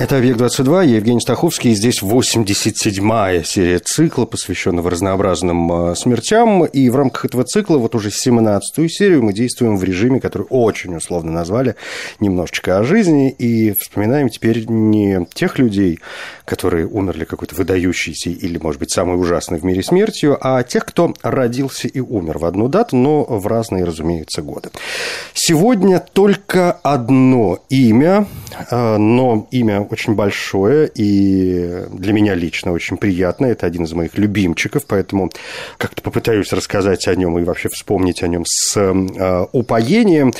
[0.00, 6.88] Это «Объект-22», я Евгений Стаховский, и здесь 87-я серия цикла, посвященного разнообразным э, смертям, и
[6.88, 11.32] в рамках этого цикла вот уже 17-ю серию мы действуем в режиме, который очень условно
[11.32, 11.76] назвали
[12.18, 16.00] «Немножечко о жизни», и вспоминаем теперь не тех людей,
[16.46, 21.12] которые умерли какой-то выдающейся или, может быть, самой ужасной в мире смертью, а тех, кто
[21.20, 24.70] родился и умер в одну дату, но в разные, разумеется, годы.
[25.34, 28.26] Сегодня только одно имя,
[28.70, 33.46] э, но имя очень большое и для меня лично очень приятно.
[33.46, 35.30] Это один из моих любимчиков, поэтому
[35.78, 40.32] как-то попытаюсь рассказать о нем и вообще вспомнить о нем с э, упоением.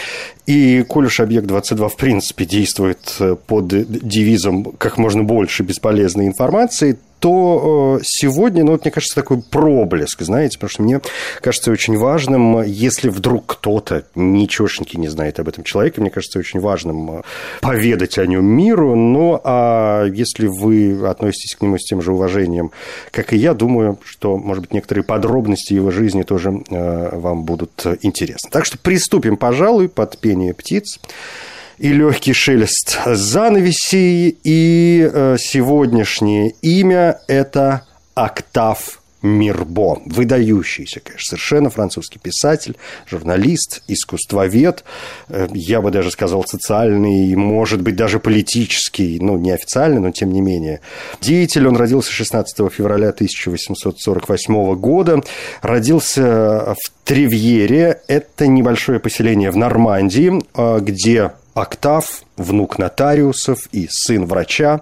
[0.51, 6.99] И коль уж «Объект-22» в принципе действует э, под девизом «как можно больше бесполезной информации»,
[7.21, 11.01] то э, сегодня, ну, вот, мне кажется, такой проблеск, знаете, потому что мне
[11.43, 16.61] кажется очень важным, если вдруг кто-то ничегошеньки не знает об этом человеке, мне кажется очень
[16.61, 17.23] важным э,
[17.61, 22.73] поведать о нем миру, но а если вы относитесь к нему с тем же уважением,
[23.13, 28.49] как и я, думаю, что, может быть, некоторые подробности его жизни тоже вам будут интересны.
[28.51, 30.99] Так что приступим, пожалуй, под пение птиц
[31.79, 34.37] и легкий шелест занавесей.
[34.45, 42.77] И э, сегодняшнее имя– это Октав Мирбо, выдающийся, конечно, совершенно французский писатель,
[43.07, 44.85] журналист, искусствовед,
[45.29, 50.41] э, я бы даже сказал социальный, может быть, даже политический, ну, неофициальный, но тем не
[50.41, 50.81] менее,
[51.21, 51.67] деятель.
[51.67, 55.23] Он родился 16 февраля 1848 года,
[55.63, 64.27] родился в Тревьере, это небольшое поселение в Нормандии, э, где Октав, внук нотариусов и сын
[64.27, 64.81] врача,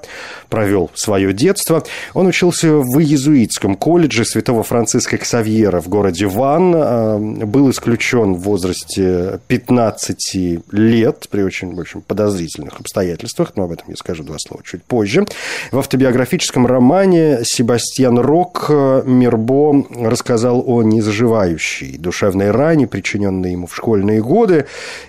[0.49, 1.83] провел свое детство.
[2.15, 6.73] Он учился в иезуитском колледже святого Франциска Ксавьера в городе Ван.
[6.75, 13.73] А, был исключен в возрасте 15 лет при очень, в общем, подозрительных обстоятельствах, но об
[13.73, 15.27] этом я скажу два слова чуть позже.
[15.73, 23.75] В автобиографическом романе Себастьян Рок э, Мирбо рассказал о незаживающей душевной ране, причиненной ему в
[23.75, 24.67] школьные годы,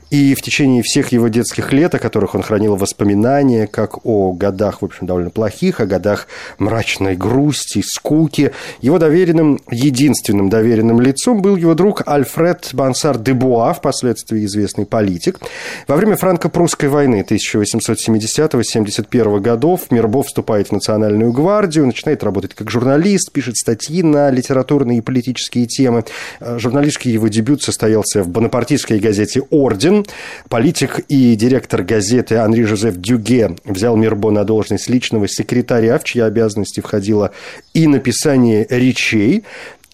[0.10, 4.82] и в течение всех его детских лет, о которых он хранил воспоминания, как о годах,
[4.82, 6.28] в общем, довольно плохих, о годах
[6.58, 8.52] мрачной грусти, скуки,
[8.82, 15.40] его доверенным, единственным доверенным лицом был его друг Альфред Бансар де Буа, впоследствии известный политик.
[15.88, 23.32] Во время франко-прусской войны 1870-71 годов Мирбо вступает в Национальную гвардию, начинает работать как журналист,
[23.32, 26.04] пишет статьи на литературные и политические темы.
[26.42, 30.06] Журналистский его дебют состоялся в бонапартийской газете «Орден»,
[30.50, 33.56] политик и директор газеты Анри Жозеф Дюге.
[33.66, 37.31] Взял Мирбо на должность личного секретаря, в чьи обязанности входило
[37.74, 39.44] и написание речей,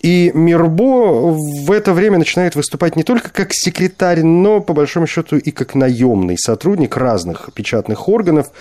[0.01, 5.37] и Мирбо в это время начинает выступать не только как секретарь, но, по большому счету,
[5.37, 8.51] и как наемный сотрудник разных печатных органов.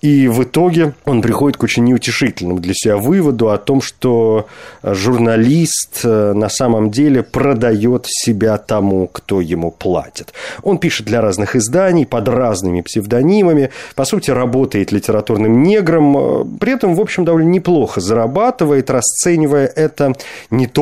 [0.00, 4.46] И в итоге он приходит к очень неутешительному для себя выводу о том, что
[4.84, 10.32] журналист э, на самом деле продает себя тому, кто ему платит.
[10.62, 16.74] Он пишет для разных изданий под разными псевдонимами, по сути, работает литературным негром, э, при
[16.74, 20.12] этом, в общем, довольно неплохо зарабатывает, расценивая это
[20.50, 20.77] не только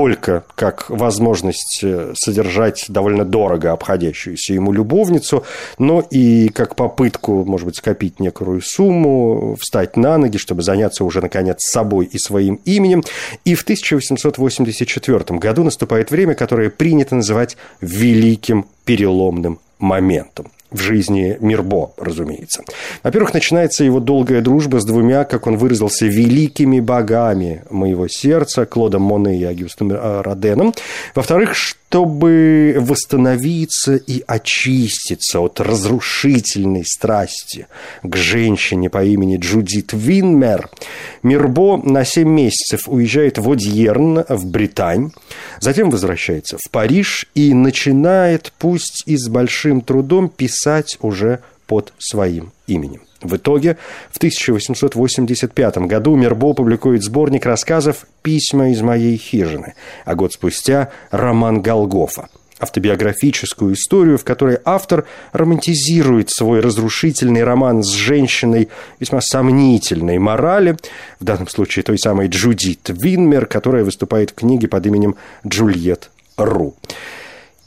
[0.54, 5.44] как возможность э, содержать довольно дорого обходящуюся ему любовницу,
[5.78, 11.22] но и как попытку, может быть, скопить некую сумму, встать на ноги, чтобы заняться уже,
[11.22, 13.04] наконец, собой и своим именем.
[13.46, 21.92] И в 1884 году наступает время, которое принято называть «великим переломным моментом в жизни Мирбо,
[21.96, 22.62] разумеется.
[23.02, 29.02] Во-первых, начинается его долгая дружба с двумя, как он выразился, великими богами моего сердца, Клодом
[29.02, 30.74] Моне и Агюстом Роденом.
[31.14, 31.54] Во-вторых,
[31.96, 37.68] чтобы восстановиться и очиститься от разрушительной страсти
[38.02, 40.68] к женщине по имени Джудит Винмер,
[41.22, 45.12] Мирбо на 7 месяцев уезжает в Одьерн, в Британь,
[45.60, 52.52] затем возвращается в Париж и начинает, пусть и с большим трудом, писать уже под своим
[52.66, 53.05] именем.
[53.22, 53.78] В итоге
[54.10, 59.74] в 1885 году Мирбо публикует сборник рассказов «Письма из моей хижины»,
[60.04, 62.28] а год спустя роман «Голгофа».
[62.58, 68.68] автобиографическую историю, в которой автор романтизирует свой разрушительный роман с женщиной
[68.98, 70.76] весьма сомнительной морали,
[71.20, 75.16] в данном случае той самой Джудит Винмер, которая выступает в книге под именем
[75.46, 76.74] Джульет Ру.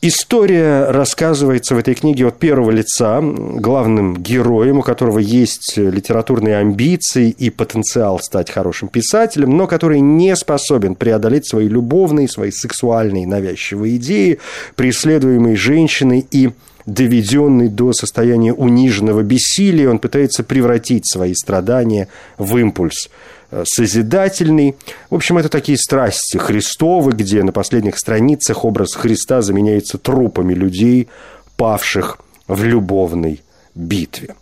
[0.01, 7.29] История рассказывается в этой книге от первого лица, главным героем, у которого есть литературные амбиции
[7.29, 13.97] и потенциал стать хорошим писателем, но который не способен преодолеть свои любовные, свои сексуальные навязчивые
[13.97, 14.39] идеи,
[14.77, 16.51] преследуемые женщиной и
[16.85, 22.07] доведенный до состояния униженного бессилия, он пытается превратить свои страдания
[22.37, 23.09] в импульс
[23.63, 24.75] созидательный.
[25.09, 31.07] В общем, это такие страсти Христовы, где на последних страницах образ Христа заменяется трупами людей,
[31.57, 33.41] павших в любовной
[33.75, 34.35] битве.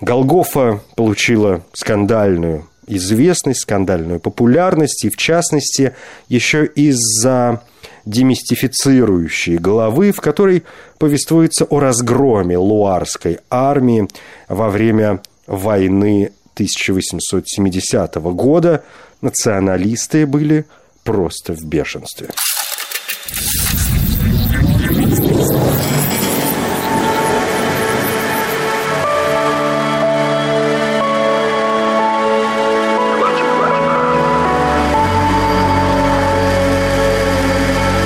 [0.00, 5.94] Голгофа получила скандальную известность, скандальную популярность, и в частности
[6.28, 7.62] еще из-за
[8.04, 10.64] демистифицирующей головы, в которой
[10.98, 14.08] повествуется о разгроме луарской армии
[14.48, 18.82] во время войны 1870 года
[19.20, 20.66] националисты были
[21.04, 22.30] просто в бешенстве.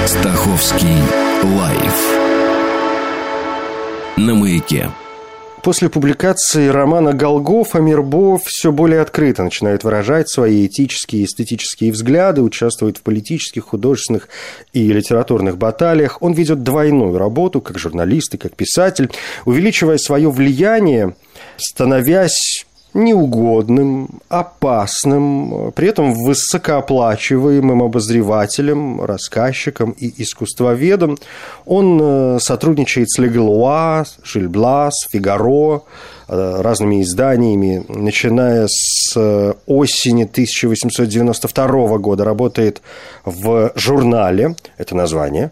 [0.07, 0.99] Стаховский
[1.43, 2.23] лайф
[4.19, 4.91] на маяке.
[5.63, 12.43] После публикации романа Голгофа Мирбо все более открыто начинает выражать свои этические и эстетические взгляды,
[12.43, 14.29] участвует в политических, художественных
[14.73, 16.21] и литературных баталиях.
[16.21, 19.09] Он ведет двойную работу, как журналист и как писатель,
[19.45, 21.15] увеличивая свое влияние,
[21.57, 31.19] становясь неугодным, опасным, при этом высокооплачиваемым обозревателем, рассказчиком и искусствоведом.
[31.65, 35.83] Он э, сотрудничает с Легалуа, Жильблас, Фигаро,
[36.29, 42.83] э, разными изданиями, начиная с э, осени 1892 года, работает
[43.25, 45.51] в журнале, это название,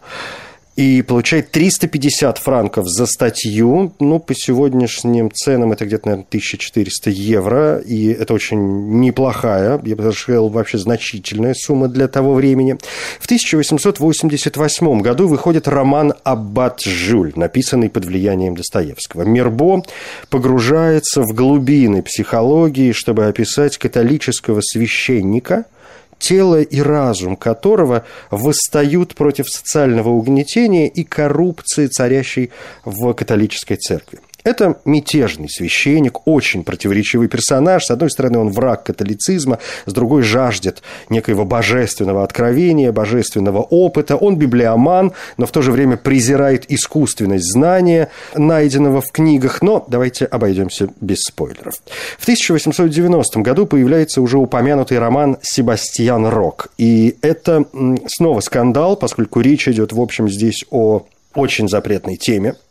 [0.80, 3.92] и получает 350 франков за статью.
[4.00, 10.10] Ну, по сегодняшним ценам это где-то, наверное, 1400 евро, и это очень неплохая, я бы
[10.14, 12.78] сказал, вообще значительная сумма для того времени.
[13.18, 19.24] В 1888 году выходит роман «Аббат Жюль», написанный под влиянием Достоевского.
[19.24, 19.84] Мирбо
[20.30, 25.66] погружается в глубины психологии, чтобы описать католического священника–
[26.20, 32.50] тело и разум которого восстают против социального угнетения и коррупции, царящей
[32.84, 34.20] в католической церкви.
[34.44, 37.84] Это мятежный священник, очень противоречивый персонаж.
[37.84, 44.16] С одной стороны, он враг католицизма, с другой жаждет некоего божественного откровения, божественного опыта.
[44.16, 49.62] Он библиоман, но в то же время презирает искусственность знания, найденного в книгах.
[49.62, 51.75] Но давайте обойдемся без спойлеров.
[52.19, 56.69] В 1890 году появляется уже упомянутый роман «Себастьян Рок».
[56.78, 57.66] И это
[58.06, 62.54] снова скандал, поскольку речь идет, в общем, здесь о очень запретной теме–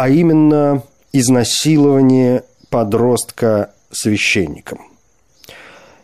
[0.00, 0.82] а именно
[1.12, 4.89] изнасилование подростка священником.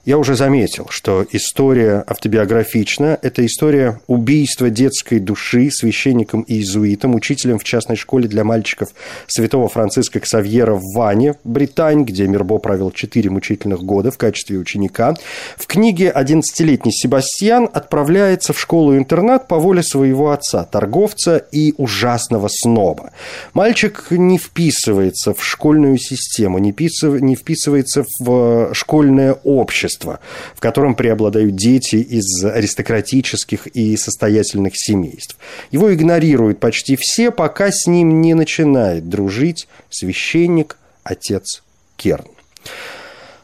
[0.06, 3.18] Я уже заметил, что история автобиографична.
[3.22, 8.90] Это история убийства детской души священником и иезуитом, учителем в частной школе для мальчиков
[9.26, 15.16] святого Франциска Ксавьера в Ване, Британь, где Мирбо провел четыре мучительных года в качестве ученика.
[15.56, 23.10] В книге 11-летний Себастьян отправляется в школу-интернат по воле своего отца, торговца и ужасного сноба.
[23.54, 30.20] Мальчик не вписывается в школьную систему, не вписывается в школьное общество общества,
[30.54, 35.36] в котором преобладают дети из аристократических и состоятельных семейств.
[35.70, 41.62] Его игнорируют почти все, пока с ним не начинает дружить священник, отец
[41.96, 42.26] Керн.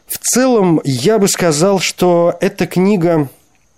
[0.07, 3.29] В целом, я бы сказал, что эта книга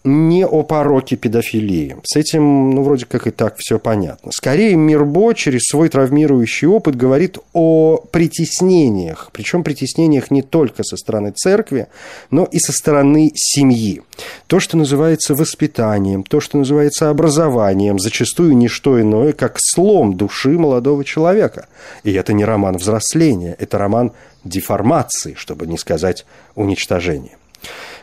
[0.05, 1.97] не о пороке педофилии.
[2.03, 4.31] С этим, ну, вроде как и так все понятно.
[4.31, 11.31] Скорее, Мирбо через свой травмирующий опыт говорит о притеснениях, причем притеснениях не только со стороны
[11.31, 11.88] церкви,
[12.29, 14.03] но и со стороны семьи.
[14.47, 20.50] То, что называется воспитанием, то, что называется образованием, зачастую не что иное, как слом души
[20.50, 21.67] молодого человека.
[22.03, 24.12] И это не роман взросления, это роман
[24.43, 27.38] деформации, чтобы не сказать уничтожения.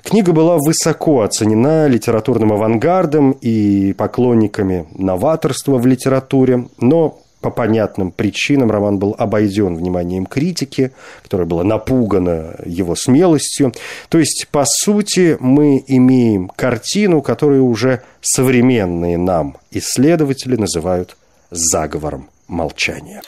[0.02, 8.70] Книга была высоко оценена литературным авангардом и поклонниками новаторства в литературе, но по понятным причинам
[8.70, 10.92] роман был обойден вниманием критики,
[11.22, 13.72] которая была напугана его смелостью.
[14.08, 21.16] То есть, по сути, мы имеем картину, которую уже современные нам исследователи называют
[21.50, 23.22] заговором молчания.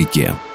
[0.00, 0.49] Маяке.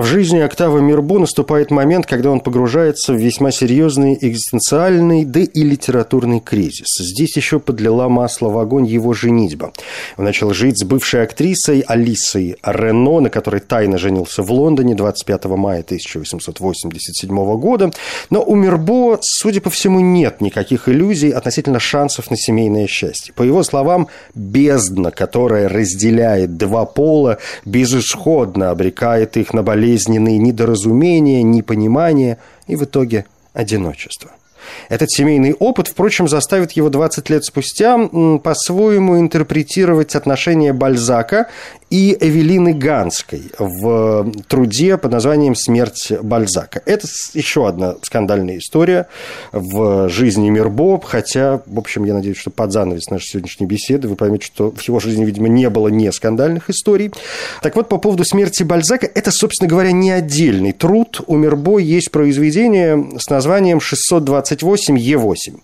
[0.00, 5.62] В жизни Октава Мирбу наступает момент, когда он погружается в весьма серьезный экзистенциальный, да и
[5.62, 6.86] литературный кризис.
[6.98, 9.74] Здесь еще подлила масло в огонь его женитьба.
[10.16, 15.44] Он начал жить с бывшей актрисой Алисой Рено, на которой тайно женился в Лондоне 25
[15.44, 17.90] мая 1887 года.
[18.30, 23.34] Но у Мирбо, судя по всему, нет никаких иллюзий относительно шансов на семейное счастье.
[23.34, 31.42] По его словам, бездна, которая разделяет два пола, безысходно обрекает их на болезнь болезненные недоразумения,
[31.42, 34.30] непонимания и в итоге одиночество.
[34.88, 37.98] Этот семейный опыт, впрочем, заставит его 20 лет спустя
[38.38, 41.48] по-своему интерпретировать отношения Бальзака
[41.90, 46.80] и Эвелины Ганской в труде под названием «Смерть Бальзака».
[46.86, 49.08] Это еще одна скандальная история
[49.50, 54.14] в жизни Мирбо, хотя, в общем, я надеюсь, что под занавес нашей сегодняшней беседы вы
[54.14, 57.12] поймете, что в его жизни, видимо, не было не скандальных историй.
[57.60, 61.20] Так вот, по поводу смерти Бальзака, это, собственно говоря, не отдельный труд.
[61.26, 65.58] У Мирбо есть произведение с названием «628 Е8».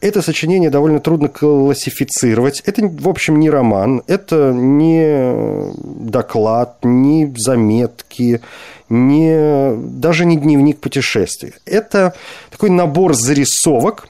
[0.00, 2.62] Это сочинение довольно трудно классифицировать.
[2.64, 8.40] Это, в общем, не роман, это не доклад, ни заметки,
[8.88, 11.54] ни, даже не дневник путешествий.
[11.64, 12.14] Это
[12.50, 14.08] такой набор зарисовок,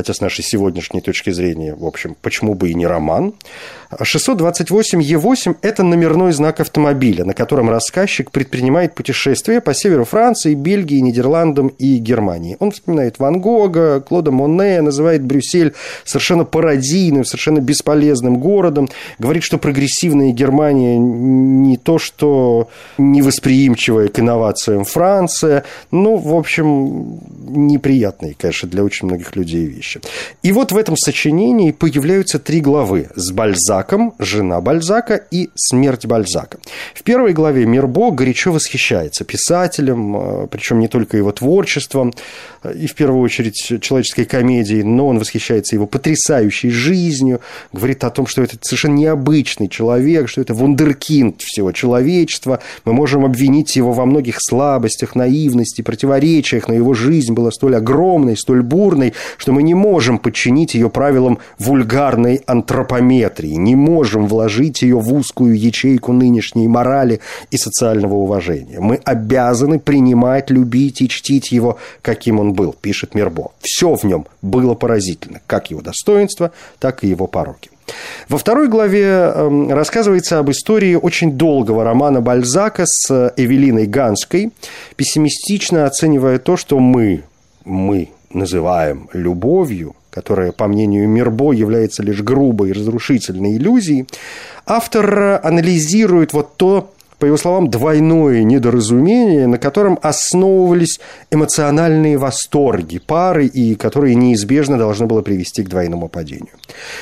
[0.00, 3.34] хотя с нашей сегодняшней точки зрения, в общем, почему бы и не роман,
[3.92, 11.68] 628Е8– это номерной знак автомобиля, на котором рассказчик предпринимает путешествия по северу Франции, Бельгии, Нидерландам
[11.68, 12.56] и Германии.
[12.60, 18.88] Он вспоминает Ван Гога, Клода Моне, называет Брюссель совершенно пародийным, совершенно бесполезным городом,
[19.18, 28.34] говорит, что прогрессивная Германия не то, что невосприимчивая к инновациям Франция, ну, в общем, неприятные,
[28.38, 29.89] конечно, для очень многих людей вещи.
[30.42, 36.06] И вот в этом сочинении появляются три главы с Бальзаком, Бальзаком, жена Бальзака и смерть
[36.06, 36.58] Бальзака.
[36.94, 42.12] В первой главе Мирбо горячо восхищается писателем, э, причем не только его творчеством,
[42.62, 47.40] э, и в первую очередь человеческой комедией, но он восхищается его потрясающей жизнью,
[47.72, 52.60] говорит о том, что это совершенно необычный человек, что это вундеркинд всего человечества.
[52.84, 58.36] Мы можем обвинить его во многих слабостях, наивности, противоречиях, но его жизнь была столь огромной,
[58.36, 64.98] столь бурной, что мы не можем подчинить ее правилам вульгарной антропометрии, не можем вложить ее
[64.98, 68.80] в узкую ячейку нынешней морали и социального уважения.
[68.80, 73.52] Мы обязаны принимать, любить и чтить его, каким он был, пишет Мирбо.
[73.60, 77.70] Все в нем было поразительно, как его достоинства, так и его пороки.
[78.28, 84.50] Во второй главе эм, рассказывается об истории очень долгого романа Бальзака с Эвелиной Ганской,
[84.96, 87.24] пессимистично оценивая то, что мы,
[87.64, 94.06] мы называем любовью, которая, по мнению Мирбо, является лишь грубой и разрушительной иллюзией,
[94.66, 100.98] автор анализирует вот то, по его словам, двойное недоразумение, на котором основывались
[101.30, 106.54] эмоциональные восторги пары и которые неизбежно должно было привести к двойному падению.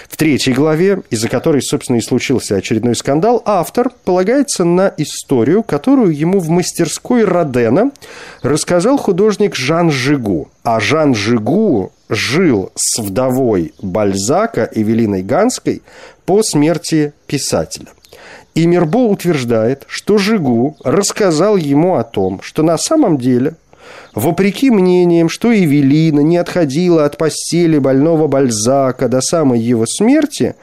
[0.08, 6.14] В третьей главе, из-за которой, собственно, и случился очередной скандал, автор полагается на историю, которую
[6.16, 7.92] ему в мастерской Родена
[8.42, 10.50] рассказал художник Жан Жигу.
[10.64, 15.82] А Жан Жигу жил с вдовой Бальзака Эвелиной Ганской
[16.26, 17.88] по смерти писателя.
[18.58, 23.54] И Мирбо утверждает, что Жигу рассказал ему о том, что на самом деле,
[24.16, 30.56] вопреки мнениям, что Эвелина не отходила от постели больного Бальзака до самой его смерти,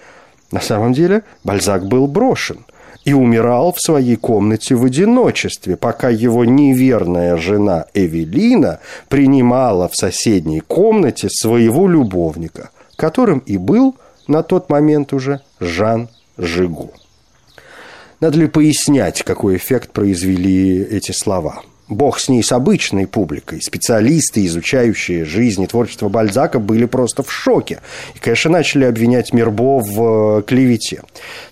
[0.51, 2.65] на самом деле Бальзак был брошен
[3.05, 10.59] и умирал в своей комнате в одиночестве, пока его неверная жена Эвелина принимала в соседней
[10.59, 13.95] комнате своего любовника, которым и был
[14.27, 16.91] на тот момент уже Жан Жигу.
[18.25, 21.61] Надо ли пояснять, какой эффект произвели эти слова?
[21.87, 23.61] Бог с ней, с обычной публикой.
[23.61, 27.81] Специалисты, изучающие жизнь и творчество Бальзака, были просто в шоке.
[28.15, 31.03] И, конечно, начали обвинять Мирбо в э, клевете.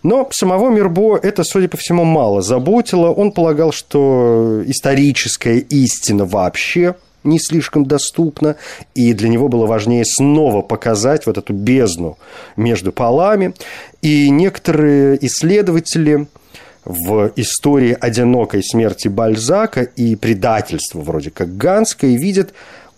[0.02, 3.12] Но самого Мирбо это, судя по всему, мало заботило.
[3.12, 8.56] Он полагал, что историческая истина вообще не слишком доступна,
[8.96, 12.18] и для него было важнее снова показать вот эту бездну
[12.58, 13.54] между полами.
[14.02, 16.28] И некоторые исследователи
[16.86, 22.54] в истории одинокой смерти Бальзака и предательства вроде как Ганской видят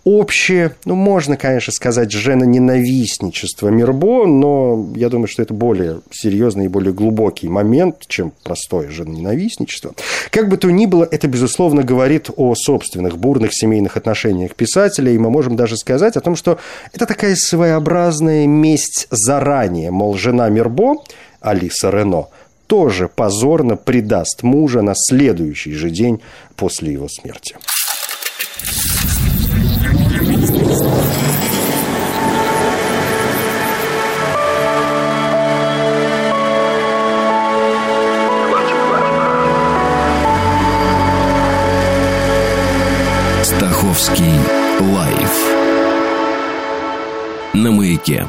[0.06, 6.68] общее, ну, можно, конечно, сказать, женоненавистничество Мирбо, но я думаю, что это более серьезный и
[6.68, 9.96] более глубокий момент, чем простое женоненавистничество.
[10.30, 15.18] Как бы то ни было, это, безусловно, говорит о собственных бурных семейных отношениях писателя, и
[15.18, 16.60] мы можем даже сказать о том, что
[16.94, 21.04] это такая своеобразная месть заранее, мол, жена Мирбо,
[21.42, 22.27] Алиса Рено,
[22.67, 26.22] тоже позорно предаст мужа на следующий же день
[26.55, 27.55] после его смерти.
[43.43, 44.34] Стаховский
[44.79, 45.55] лайф
[47.53, 48.27] на маяке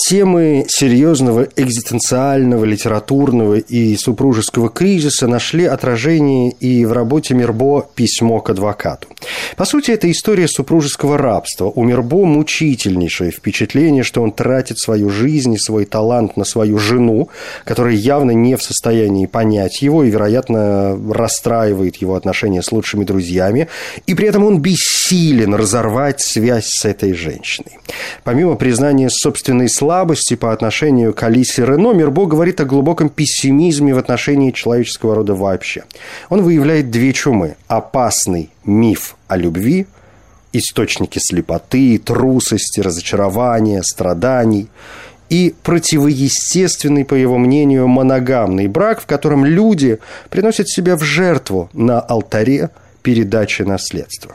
[0.00, 8.50] темы серьезного экзистенциального, литературного и супружеского кризиса нашли отражение и в работе Мирбо «Письмо к
[8.50, 9.08] адвокату».
[9.56, 11.66] По сути, это история супружеского рабства.
[11.66, 17.28] У Мирбо мучительнейшее впечатление, что он тратит свою жизнь и свой талант на свою жену,
[17.64, 23.68] которая явно не в состоянии понять его и, вероятно, расстраивает его отношения с лучшими друзьями,
[24.06, 24.99] и при этом он бессилен
[25.54, 27.78] разорвать связь с этой женщиной.
[28.24, 33.98] Помимо признания собственной слабости по отношению к Алисе Рено, Мирбо говорит о глубоком пессимизме в
[33.98, 35.84] отношении человеческого рода вообще.
[36.28, 39.86] Он выявляет две чумы– опасный миф о любви,
[40.52, 44.68] источники слепоты, трусости, разочарования, страданий
[45.28, 49.98] и противоестественный, по его мнению, моногамный брак, в котором люди
[50.28, 52.70] приносят себя в жертву на алтаре
[53.02, 54.34] передачи наследства.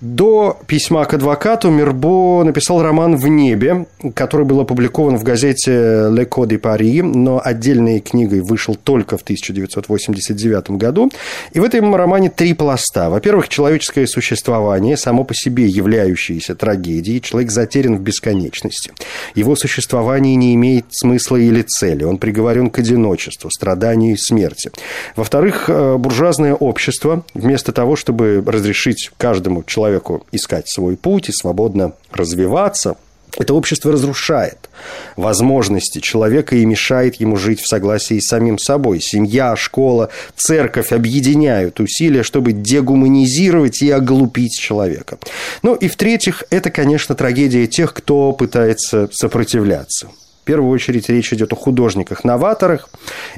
[0.00, 6.24] До письма к адвокату Мирбо написал роман «В небе», который был опубликован в газете «Le
[6.24, 11.10] Code de Paris», но отдельной книгой вышел только в 1989 году.
[11.52, 13.10] И в этом романе три пласта.
[13.10, 17.20] Во-первых, человеческое существование, само по себе являющееся трагедией.
[17.20, 18.92] Человек затерян в бесконечности.
[19.34, 22.04] Его существование не имеет смысла или цели.
[22.04, 24.70] Он приговорен к одиночеству, страданию и смерти.
[25.16, 31.32] Во-вторых, э, буржуазное общество, вместо того, чтобы разрешить каждому человеку человеку искать свой путь и
[31.32, 32.96] свободно развиваться,
[33.36, 34.68] это общество разрушает
[35.16, 39.00] возможности человека и мешает ему жить в согласии с самим собой.
[39.00, 45.18] Семья, школа, церковь объединяют усилия, чтобы дегуманизировать и оглупить человека.
[45.62, 50.08] Ну и в-третьих, это, конечно, трагедия тех, кто пытается сопротивляться
[50.48, 52.88] первую очередь речь идет о художниках-новаторах,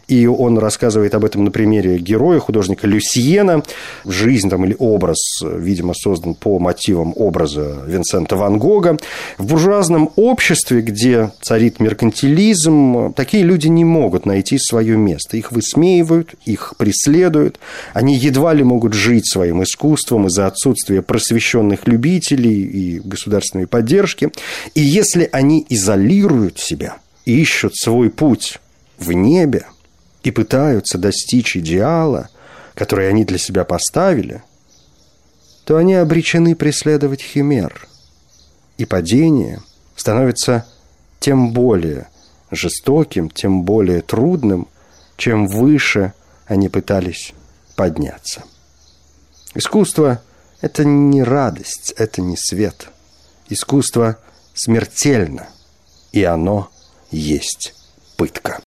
[0.07, 3.65] и он рассказывает об этом на примере героя, художника Люсьена.
[4.05, 8.97] Жизнь там, или образ, видимо, создан по мотивам образа Винсента Ван Гога.
[9.39, 15.37] В буржуазном обществе, где царит меркантилизм, такие люди не могут найти свое место.
[15.37, 17.59] Их высмеивают, их преследуют.
[17.93, 24.31] Они едва ли могут жить своим искусством из-за отсутствия просвещенных любителей и государственной поддержки.
[24.77, 27.00] И если они изолируют себя,
[27.31, 28.59] ищут свой путь
[28.99, 29.67] в небе
[30.23, 32.29] и пытаются достичь идеала,
[32.75, 34.43] который они для себя поставили,
[35.65, 37.87] то они обречены преследовать химер.
[38.79, 39.61] И падение
[39.97, 40.67] становится
[41.21, 42.09] тем более
[42.51, 44.69] жестоким, тем более трудным,
[45.17, 46.13] чем выше
[46.47, 47.33] они пытались
[47.77, 48.43] подняться.
[49.55, 50.23] Искусство–
[50.61, 52.89] это не радость, это не свет.
[53.49, 54.19] Искусство
[54.55, 55.49] смертельно,
[56.13, 56.71] и оно–
[57.11, 57.75] есть
[58.17, 58.61] пытка.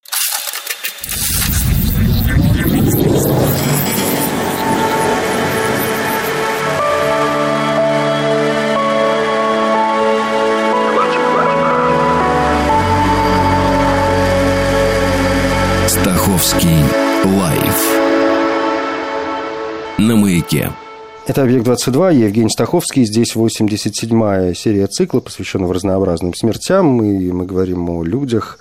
[15.88, 16.84] Стаховский
[17.25, 18.03] лайф
[19.97, 20.71] на маяке.
[21.25, 23.05] Это «Объект-22», Евгений Стаховский.
[23.05, 27.01] Здесь 87-я серия цикла, посвященного разнообразным смертям.
[27.01, 28.59] И мы говорим о людях,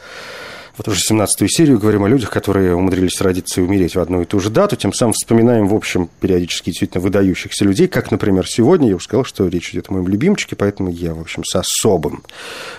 [0.76, 4.26] вот уже 17-ю серию говорим о людях, которые умудрились родиться и умереть в одну и
[4.26, 8.88] ту же дату, тем самым вспоминаем, в общем, периодически действительно выдающихся людей, как, например, сегодня,
[8.90, 12.22] я уже сказал, что речь идет о моем любимчике, поэтому я, в общем, с особым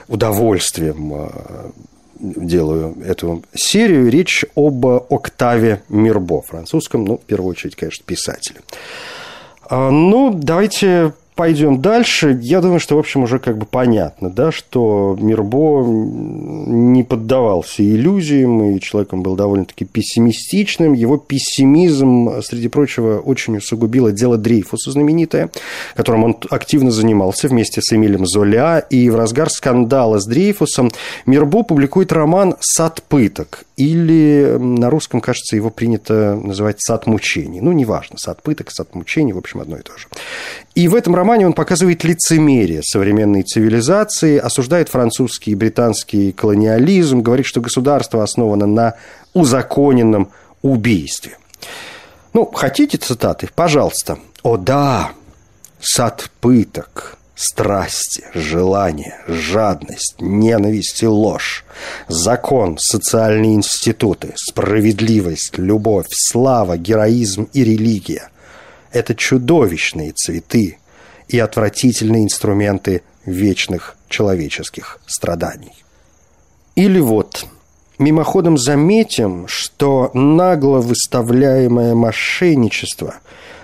[0.08, 1.72] удовольствием а,
[2.22, 4.10] делаю эту серию.
[4.10, 8.62] Речь об Октаве Мирбо, французском, ну, в первую очередь, конечно, писателе.
[9.76, 12.38] А, ну, давайте пойдем дальше.
[12.42, 18.64] Я думаю, что, в общем, уже как бы понятно, да, что Мирбо не поддавался иллюзиям,
[18.64, 20.94] и человеком был довольно-таки пессимистичным.
[20.94, 25.50] Его пессимизм, среди прочего, очень усугубило дело Дрейфуса знаменитое,
[25.96, 28.80] которым он активно занимался вместе с Эмилем Золя.
[28.90, 30.92] И в разгар скандала с Дрейфусом
[31.26, 37.60] Мирбо публикует роман «Сад пыток», или на русском, кажется, его принято называть «Сад мучений».
[37.60, 40.08] Ну, неважно, «Сад пыток», «Сад мучений», в общем, одно и то же.
[40.76, 47.46] И в этом романе он показывает лицемерие современной цивилизации, осуждает французский и британский колониализм, говорит,
[47.46, 48.96] что государство основано на
[49.34, 50.32] узаконенном
[50.62, 51.38] убийстве.
[52.34, 53.50] Ну, хотите цитаты?
[53.54, 54.20] Пожалуйста.
[54.44, 55.12] О да,
[55.80, 61.64] сад пыток, страсти, желания, жадность, ненависть и ложь,
[62.08, 68.30] закон, социальные институты, справедливость, любовь, слава, героизм и религия–
[68.94, 70.78] это чудовищные цветы
[71.34, 75.74] и отвратительные инструменты вечных человеческих страданий.
[76.76, 77.46] Или вот,
[78.00, 83.16] мимоходом заметим, что нагло выставляемое мошенничество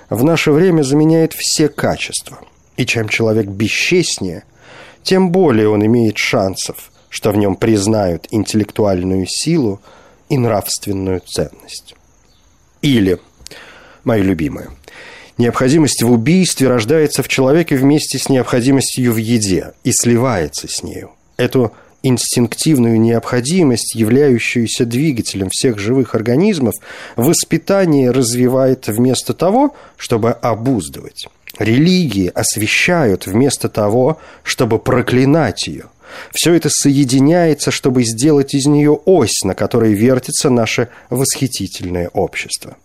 [0.10, 2.40] в наше время заменяет все качества–
[2.80, 4.46] и чем человек бесчестнее,
[5.04, 9.82] тем более он имеет шансов, что в нем признают интеллектуальную силу
[10.30, 11.94] и нравственную ценность.
[12.82, 13.20] Или,
[14.06, 14.70] мое любимое,
[15.40, 21.12] необходимость в убийстве рождается в человеке вместе с необходимостью в еде и сливается с нею.
[21.38, 21.74] Эту
[22.04, 26.76] инстинктивную необходимость, являющуюся двигателем всех живых организмов,
[27.16, 31.28] воспитание развивает вместо того, чтобы обуздывать.
[31.58, 35.86] Религии освещают вместо того, чтобы проклинать ее.
[36.32, 42.78] Все это соединяется, чтобы сделать из нее ось, на которой вертится наше восхитительное общество.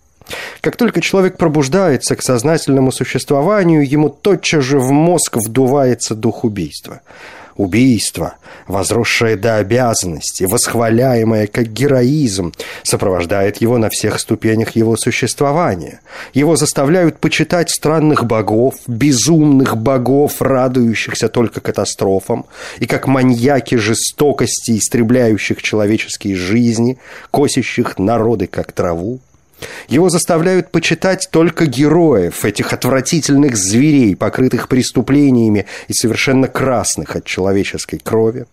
[0.60, 7.00] Как только человек пробуждается к сознательному существованию, ему тотчас же в мозг вдувается дух убийства–
[7.56, 16.00] убийство, возросшее до обязанности, восхваляемое как героизм, сопровождает его на всех ступенях его существования.
[16.32, 22.46] Его заставляют почитать странных богов, безумных богов, радующихся только катастрофам,
[22.78, 26.98] и как маньяки жестокости, истребляющих человеческие жизни,
[27.30, 29.20] косящих народы как траву.
[29.88, 37.98] Его заставляют почитать только героев, этих отвратительных зверей, покрытых преступлениями и совершенно красных от человеческой
[37.98, 38.46] крови.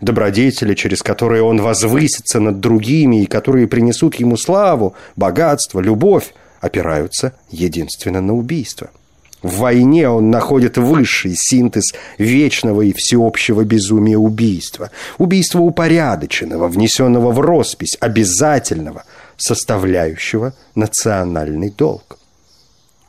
[0.00, 7.34] Добродетели, через которые он возвысится над другими и которые принесут ему славу, богатство, любовь, опираются
[7.50, 8.90] единственно на убийство.
[9.42, 14.90] В войне он находит высший синтез вечного и всеобщего безумия убийства.
[15.18, 19.04] Убийства упорядоченного, внесенного в роспись, обязательного–
[19.42, 22.18] составляющего национальный долг.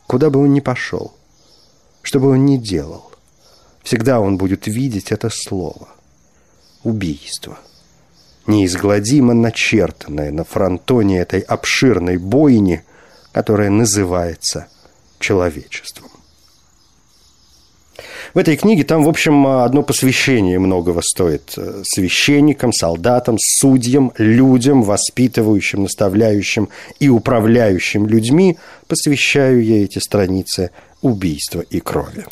[0.08, 1.14] Куда бы он ни пошел,
[2.02, 3.12] что бы он ни делал,
[3.84, 5.90] всегда он будет видеть это слово–
[6.84, 7.60] убийство,
[8.48, 12.84] неизгладимо начертанное на фронтоне этой обширной бойни,
[13.32, 14.68] которая называется
[15.20, 16.10] человечеством.
[18.34, 21.54] В этой книге там, в общем, одно посвящение многого стоит.
[21.56, 26.70] Э, священникам, солдатам, судьям, людям, воспитывающим, наставляющим
[27.00, 28.58] и управляющим людьми.
[28.88, 32.26] Посвящаю я эти страницы убийства и крови.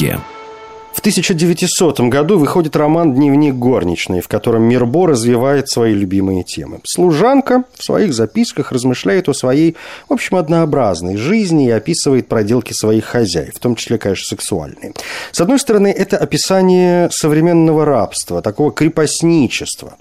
[0.00, 0.20] Маяке.
[0.92, 6.80] В 1900 году выходит роман «Дневник горничной», в котором Мирбо развивает свои любимые темы.
[6.84, 9.76] Служанка в своих записках размышляет о своей,
[10.08, 14.94] в общем, однообразной жизни и описывает проделки своих хозяев, в том числе, конечно, сексуальные.
[15.32, 19.98] С одной стороны, это описание современного рабства, такого крепостничества.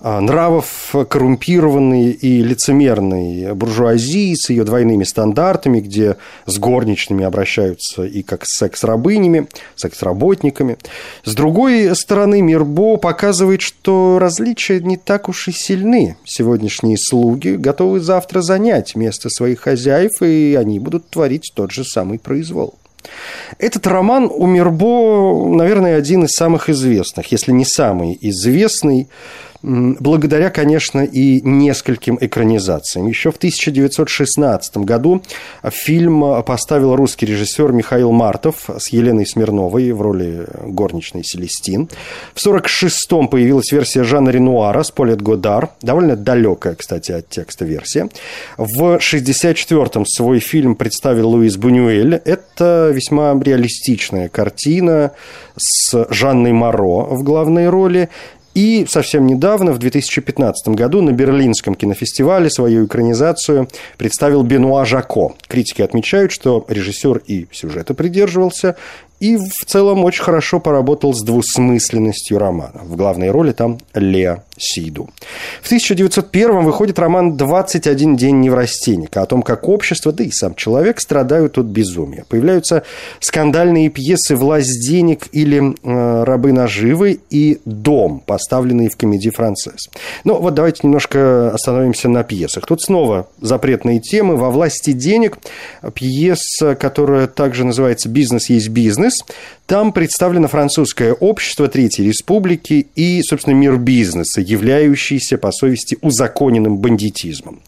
[0.00, 8.22] А, нравов коррумпированной и лицемерной буржуазии с ее двойными стандартами, где с горничными обращаются и
[8.22, 10.78] как с секс-рабынями, секс-работниками.
[11.24, 16.16] С другой стороны, Мирбо показывает, что различия не так уж и сильны.
[16.24, 22.20] Сегодняшние слуги готовы завтра занять место своих хозяев, и они будут творить тот же самый
[22.20, 22.78] произвол.
[23.58, 29.08] Этот роман у Мирбо, наверное, один из самых известных, если не самый известный
[29.62, 33.06] благодаря, конечно, и нескольким экранизациям.
[33.06, 35.22] Еще в 1916 году
[35.64, 41.88] фильм поставил русский режиссер Михаил Мартов с Еленой Смирновой в роли горничной Селестин.
[42.34, 48.08] В 1946-м появилась версия Жана Ренуара с Полет Годар, довольно далекая, кстати, от текста версия.
[48.56, 52.14] В 1964-м свой фильм представил Луис Бунюэль.
[52.24, 55.12] Это весьма реалистичная картина
[55.56, 58.08] с Жанной Моро в главной роли
[58.54, 65.34] и совсем недавно, в 2015 году, на Берлинском кинофестивале свою экранизацию представил Бенуа Жако.
[65.46, 68.76] Критики отмечают, что режиссер и сюжета придерживался,
[69.20, 72.80] и в целом очень хорошо поработал с двусмысленностью романа.
[72.84, 75.08] В главной роли там Леа Сиду.
[75.62, 81.00] В 1901 выходит роман «21 день неврастенника» о том, как общество, да и сам человек
[81.00, 82.24] страдают от безумия.
[82.28, 82.82] Появляются
[83.20, 89.88] скандальные пьесы «Власть денег» или э, «Рабы наживы» и «Дом», поставленные в комедии «Францесс».
[90.24, 92.66] Ну, вот давайте немножко остановимся на пьесах.
[92.66, 94.36] Тут снова запретные темы.
[94.36, 95.38] «Во власти денег»
[95.94, 99.07] пьеса, которая также называется «Бизнес есть бизнес».
[99.66, 107.60] Там представлено французское общество Третьей Республики и, собственно, мир бизнеса, являющийся, по совести, узаконенным бандитизмом.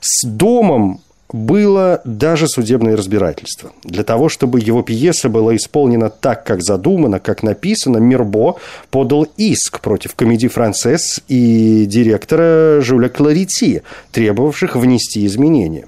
[0.00, 1.00] С домом
[1.32, 3.72] было даже судебное разбирательство.
[3.84, 8.56] Для того, чтобы его пьеса была исполнена так, как задумано, как написано, Мирбо
[8.90, 15.86] подал иск против комедии «Францесс» и директора Жюля Кларити, требовавших внести изменения.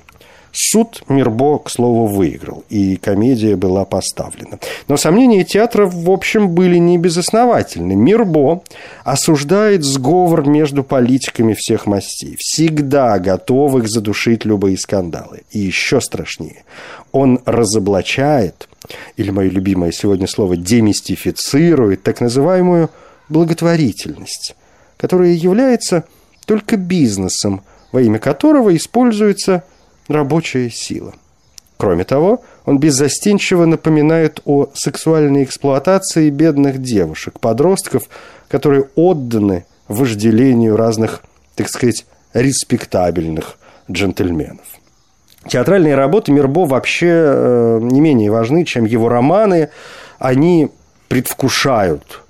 [0.52, 4.58] Суд Мирбо, к слову, выиграл, и комедия была поставлена.
[4.88, 7.94] Но сомнения театра, в общем, были не безосновательны.
[7.94, 8.62] Мирбо
[9.04, 15.42] осуждает сговор между политиками всех мастей, всегда готовых задушить любые скандалы.
[15.52, 16.64] И еще страшнее,
[17.12, 18.68] он разоблачает,
[19.16, 22.90] или мое любимое сегодня слово, демистифицирует так называемую
[23.28, 24.56] благотворительность,
[24.96, 26.04] которая является
[26.44, 29.62] только бизнесом, во имя которого используется–
[30.10, 31.14] рабочая сила.
[31.76, 38.02] Кроме того, он беззастенчиво напоминает о сексуальной эксплуатации бедных девушек, подростков,
[38.48, 41.22] которые отданы вожделению разных,
[41.54, 43.56] так сказать, респектабельных
[43.90, 44.66] джентльменов.
[45.48, 49.70] Театральные работы Мирбо вообще э, не менее важны, чем его романы.
[50.18, 50.68] Они
[51.08, 52.22] предвкушают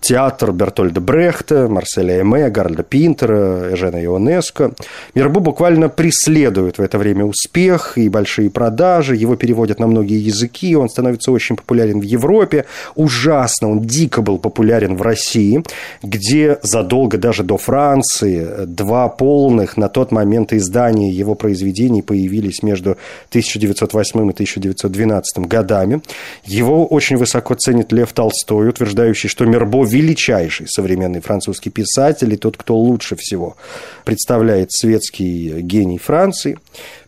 [0.00, 4.72] театр Бертольда Брехта, Марселя Эме, Гарольда Пинтера, Эжена Ионеско.
[5.14, 9.16] Мирбо буквально преследует в это время успех и большие продажи.
[9.16, 10.76] Его переводят на многие языки.
[10.76, 12.66] Он становится очень популярен в Европе.
[12.96, 15.62] Ужасно, он дико был популярен в России,
[16.02, 22.98] где задолго даже до Франции два полных на тот момент издания его произведений появились между
[23.30, 26.02] 1908 и 1912 годами.
[26.44, 32.56] Его очень высоко ценит Лев Толстой, утверждающий, что Мирбо величайший современный французский писатель и тот,
[32.56, 33.56] кто лучше всего
[34.04, 36.58] представляет светский гений Франции.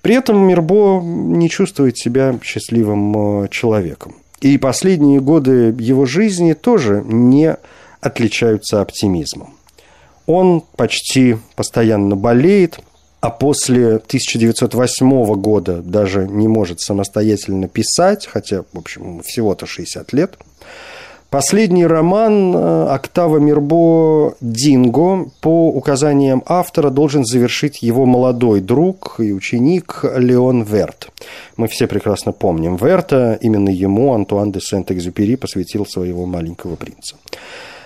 [0.02, 4.16] При этом Мирбо не чувствует себя счастливым э, человеком.
[4.40, 7.56] И последние годы его жизни тоже не
[8.00, 9.54] отличаются оптимизмом.
[10.26, 12.80] Он почти постоянно болеет,
[13.20, 20.38] а после 1908 года даже не может самостоятельно писать, хотя, в общем, всего-то 60 лет–
[21.30, 29.32] Последний роман э, Октава Мирбо «Динго» по указаниям автора должен завершить его молодой друг и
[29.32, 31.12] ученик Леон Верт.
[31.56, 37.14] Мы все прекрасно помним Верта, именно ему Антуан де Сент-Экзюпери посвятил своего маленького принца.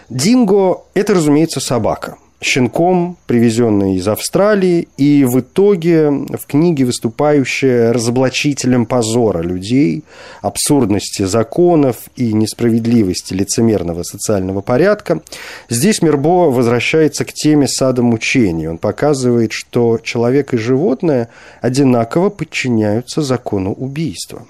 [0.08, 8.86] Динго– это, разумеется, собака– щенком, привезенный из Австралии, и в итоге в книге выступающая разоблачителем
[8.86, 10.04] позора людей,
[10.42, 15.22] абсурдности законов и несправедливости лицемерного социального порядка.
[15.68, 18.68] Здесь Мирбо возвращается к теме сада мучений.
[18.68, 21.30] Он показывает, что человек и животное
[21.62, 24.46] одинаково подчиняются закону убийства.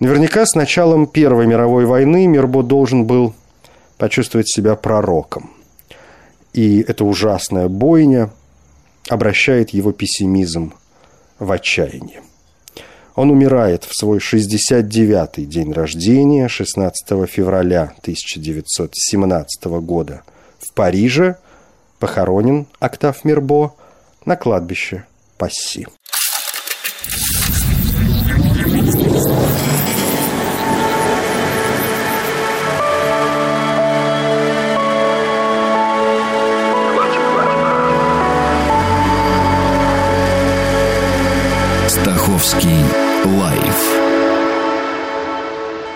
[0.00, 3.34] Наверняка с началом Первой мировой войны Мирбо должен был
[3.98, 5.50] почувствовать себя пророком–
[6.58, 8.30] и эта ужасная бойня
[9.08, 10.74] обращает его пессимизм
[11.38, 12.20] в отчаяние.
[13.14, 20.22] Он умирает в свой 69-й день рождения, 16 февраля 1917 года
[20.58, 21.36] в Париже,
[22.00, 23.76] похоронен Октав Мирбо
[24.24, 25.04] на кладбище
[25.36, 25.86] Пасси.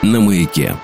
[0.03, 0.77] На маяке.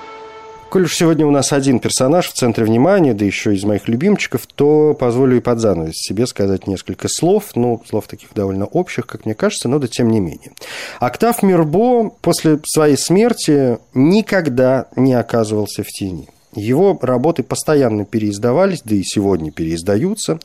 [0.69, 4.45] Коль уж сегодня у нас один персонаж в центре внимания, да еще из моих любимчиков,
[4.45, 9.25] то позволю и под занавес себе сказать несколько слов, ну, слов таких довольно общих, как
[9.25, 10.51] мне кажется, но да тем не менее.
[10.99, 16.29] Октав Мирбо после своей смерти никогда не оказывался в тени.
[16.55, 20.39] Его работы постоянно переиздавались, да и сегодня переиздаются.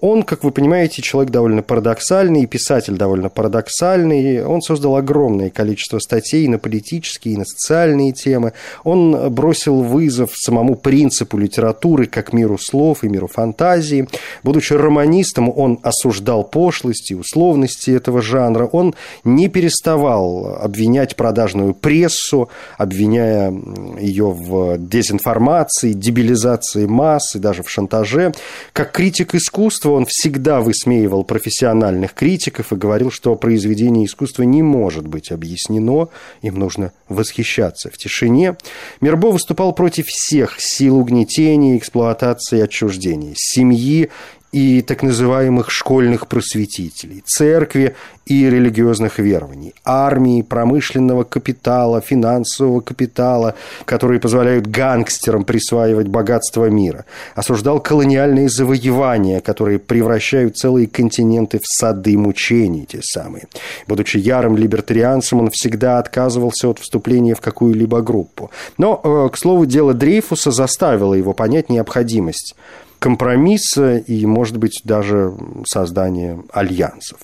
[0.00, 4.42] Он, как вы понимаете, человек довольно парадоксальный, писатель довольно парадоксальный.
[4.46, 8.54] Он создал огромное количество статей на политические, и на социальные темы.
[8.82, 14.08] Он бросил вызов самому принципу литературы как миру слов и миру фантазии.
[14.42, 18.64] Будучи романистом, он осуждал пошлости, условности этого жанра.
[18.64, 23.52] Он не переставал обвинять продажную прессу, обвиняя
[24.00, 28.32] ее в дезинформации информации, дебилизации масс и даже в шантаже.
[28.72, 35.06] Как критик искусства он всегда высмеивал профессиональных критиков и говорил, что произведение искусства не может
[35.06, 36.08] быть объяснено,
[36.42, 38.56] им нужно восхищаться в тишине.
[39.00, 44.10] Мирбо выступал против всех сил угнетения, эксплуатации и отчуждения, семьи
[44.52, 53.54] и так называемых школьных просветителей, церкви и религиозных верований, армии, промышленного капитала, финансового капитала,
[53.86, 57.06] которые позволяют гангстерам присваивать богатство мира.
[57.34, 63.48] Осуждал колониальные завоевания, которые превращают целые континенты в сады мучений, те самые.
[63.88, 68.50] Будучи ярым либертарианцем, он всегда отказывался от вступления в какую-либо группу.
[68.76, 72.54] Но, э, к слову, дело Дрейфуса заставило его понять необходимость
[73.02, 75.32] компромисса и, может быть, даже
[75.66, 77.18] создания альянсов.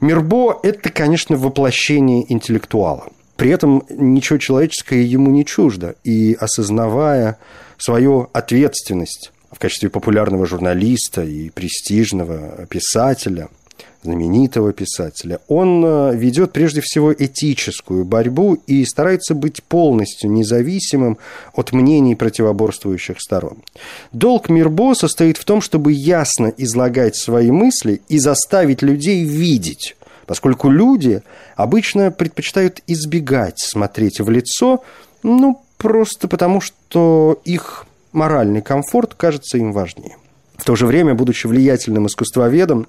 [0.00, 3.06] Мирбо– это, конечно, воплощение интеллектуала.
[3.36, 5.94] При этом ничего человеческое ему не чуждо.
[6.02, 7.38] И осознавая
[7.78, 13.48] свою ответственность в качестве популярного журналиста и престижного писателя–
[14.02, 21.18] знаменитого писателя, он э, ведет прежде всего этическую борьбу и старается быть полностью независимым
[21.54, 23.58] от мнений противоборствующих сторон.
[24.12, 30.68] Долг Мирбо состоит в том, чтобы ясно излагать свои мысли и заставить людей видеть, поскольку
[30.68, 31.22] люди
[31.56, 34.82] обычно предпочитают избегать смотреть в лицо,
[35.22, 40.16] ну, просто потому, что их моральный комфорт кажется им важнее.
[40.56, 42.86] В то же время, будучи влиятельным искусствоведом,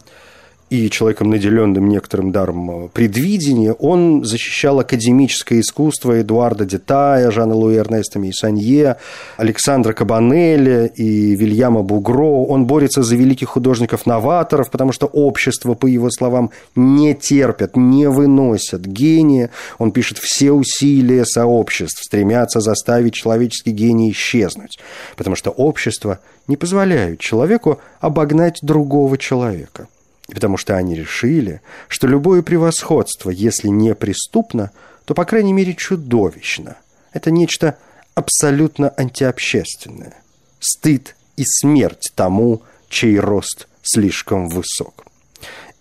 [0.70, 7.76] и человеком, наделенным некоторым даром э, предвидения, он защищал академическое искусство Эдуарда Детая, Жана Луи
[7.76, 8.98] Эрнеста Мейсанье,
[9.38, 12.46] Александра Кабанелли и Вильяма Бугро.
[12.46, 18.82] Он борется за великих художников-новаторов, потому что общество, по его словам, не терпят, не выносят
[18.82, 19.52] гения.
[19.78, 24.80] Он пишет, все усилия сообществ стремятся заставить человеческий гений исчезнуть,
[25.18, 29.88] потому что общество не позволяет человеку обогнать другого человека
[30.28, 34.72] потому что они решили, что любое превосходство, если не преступно,
[35.06, 36.78] то, по крайней мере, чудовищно.
[37.12, 37.78] Это нечто
[38.16, 40.16] абсолютно антиобщественное.
[40.60, 45.06] Стыд и смерть тому, чей рост слишком высок.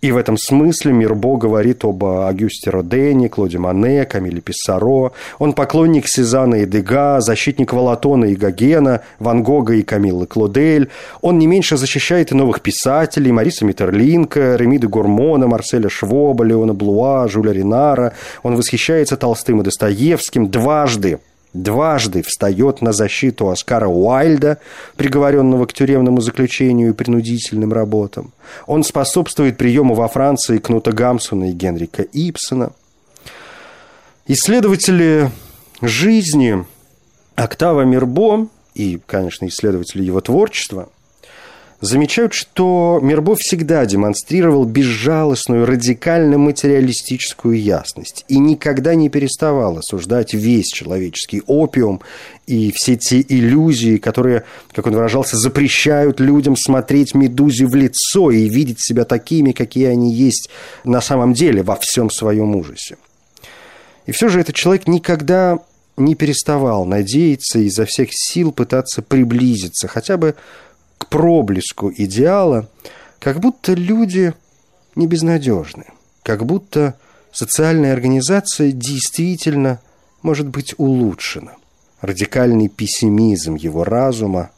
[0.03, 5.13] И в этом смысле Мирбо говорит об Агюсте Родене, Клоде Мане, Камиле Писсаро.
[5.39, 10.89] Он поклонник Сезана и Дега, защитник Валатона и Гогена, Ван Гога и Камиллы Клодель.
[11.21, 16.73] Он не меньше защищает и новых писателей, Мариса Миттерлинка, Реми де Гурмона, Марселя Швоба, Леона
[16.73, 18.11] Блуа, Жюля Ринара.
[18.43, 21.19] Он восхищается Толстым и Достоевским дважды–
[21.53, 24.57] дважды встает на защиту Оскара Уайльда,
[24.95, 28.33] приговоренного к тюремному заключению и принудительным работам.
[28.67, 32.71] Он способствует приему во Франции Кнута Гамсуна и Генрика Ипсона.
[34.25, 35.31] Исследователи
[35.81, 36.65] жизни
[37.35, 40.89] Октава Мирбо и, конечно, исследователи его творчества–
[41.83, 50.67] замечают, что Мирбо всегда демонстрировал безжалостную, радикально материалистическую ясность и никогда не переставал осуждать весь
[50.67, 52.01] человеческий опиум
[52.47, 58.47] и все те иллюзии, которые, как он выражался, запрещают людям смотреть медузе в лицо и
[58.47, 60.49] видеть себя такими, какие они есть
[60.85, 62.95] на самом деле во всем своем ужасе.
[64.05, 65.59] И все же этот человек никогда
[65.97, 70.35] не переставал надеяться и изо всех сил пытаться приблизиться хотя бы
[70.97, 72.69] к проблеску идеала,
[73.19, 74.33] как будто люди
[74.95, 75.85] не безнадежны,
[76.23, 76.95] как будто
[77.31, 79.79] социальная организация действительно
[80.21, 81.53] может быть улучшена.
[82.01, 84.51] Радикальный пессимизм его разума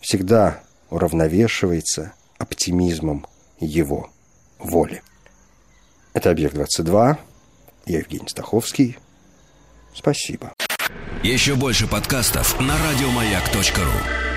[0.00, 3.26] всегда уравновешивается оптимизмом
[3.60, 4.10] его
[4.58, 5.02] воли.
[6.12, 7.16] Это «Объект-22».
[7.86, 8.98] Я Евгений Стаховский.
[9.94, 10.52] Спасибо.
[11.22, 14.31] Еще больше подкастов на радиомаяк.ру